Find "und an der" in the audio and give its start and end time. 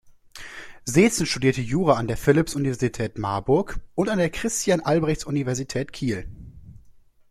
3.93-4.31